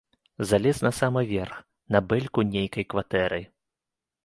Залез 0.51 0.79
на 0.85 0.91
самы 0.99 1.21
верх, 1.33 1.55
на 1.97 2.01
бэльку 2.13 2.41
нейкай 2.57 2.89
кватэры. 2.95 3.41